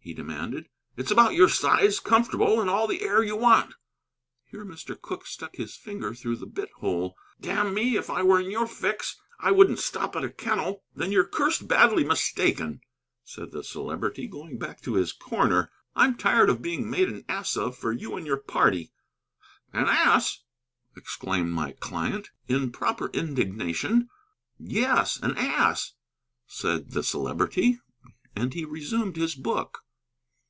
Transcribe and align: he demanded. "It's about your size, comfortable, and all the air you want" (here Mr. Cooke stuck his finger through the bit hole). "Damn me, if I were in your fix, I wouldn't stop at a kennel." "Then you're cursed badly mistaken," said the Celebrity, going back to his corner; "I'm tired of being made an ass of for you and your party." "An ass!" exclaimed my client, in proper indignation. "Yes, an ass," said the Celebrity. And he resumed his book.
he 0.00 0.14
demanded. 0.14 0.66
"It's 0.96 1.10
about 1.10 1.34
your 1.34 1.50
size, 1.50 2.00
comfortable, 2.00 2.62
and 2.62 2.70
all 2.70 2.86
the 2.86 3.02
air 3.02 3.22
you 3.22 3.36
want" 3.36 3.74
(here 4.46 4.64
Mr. 4.64 4.98
Cooke 4.98 5.26
stuck 5.26 5.56
his 5.56 5.76
finger 5.76 6.14
through 6.14 6.36
the 6.36 6.46
bit 6.46 6.70
hole). 6.78 7.14
"Damn 7.42 7.74
me, 7.74 7.94
if 7.98 8.08
I 8.08 8.22
were 8.22 8.40
in 8.40 8.50
your 8.50 8.66
fix, 8.66 9.20
I 9.38 9.50
wouldn't 9.50 9.78
stop 9.80 10.16
at 10.16 10.24
a 10.24 10.30
kennel." 10.30 10.82
"Then 10.96 11.12
you're 11.12 11.26
cursed 11.26 11.68
badly 11.68 12.04
mistaken," 12.04 12.80
said 13.22 13.50
the 13.52 13.62
Celebrity, 13.62 14.26
going 14.26 14.56
back 14.58 14.80
to 14.80 14.94
his 14.94 15.12
corner; 15.12 15.70
"I'm 15.94 16.16
tired 16.16 16.48
of 16.48 16.62
being 16.62 16.88
made 16.88 17.10
an 17.10 17.26
ass 17.28 17.54
of 17.54 17.76
for 17.76 17.92
you 17.92 18.16
and 18.16 18.26
your 18.26 18.38
party." 18.38 18.92
"An 19.74 19.88
ass!" 19.88 20.42
exclaimed 20.96 21.52
my 21.52 21.72
client, 21.72 22.30
in 22.46 22.72
proper 22.72 23.08
indignation. 23.08 24.08
"Yes, 24.58 25.18
an 25.18 25.36
ass," 25.36 25.92
said 26.46 26.92
the 26.92 27.02
Celebrity. 27.02 27.78
And 28.34 28.54
he 28.54 28.64
resumed 28.64 29.16
his 29.16 29.34
book. 29.34 29.80